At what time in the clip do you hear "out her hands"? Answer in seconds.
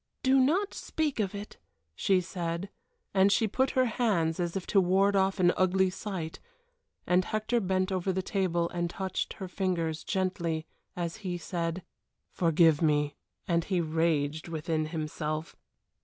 3.73-4.39